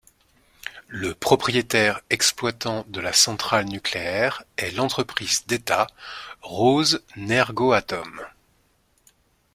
[0.87, 5.85] Le propriétaire-exploitant de la centrale nucléaire est l'entreprise d'État
[6.41, 8.21] Rosenergoatom.